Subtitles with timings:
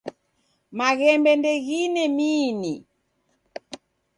[0.77, 2.73] Maghembe ndeghine miini.